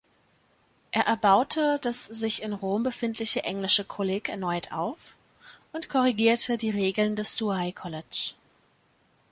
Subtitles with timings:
[0.89, 5.13] Er erbaute das sich in Rom befindliche Englische Kolleg erneut auf
[5.73, 8.31] und korrigierte die Regeln des Douai College.